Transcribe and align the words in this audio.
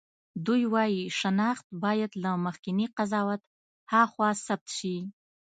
دوی 0.45 0.63
وايي 0.73 1.03
شناخت 1.19 1.67
باید 1.83 2.11
له 2.23 2.31
مخکېني 2.45 2.87
قضاوت 2.97 3.41
هاخوا 3.91 4.29
ثبت 4.45 4.69
شي. 4.77 4.95